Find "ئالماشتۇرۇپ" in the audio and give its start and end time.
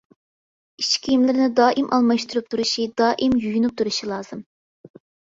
1.97-2.47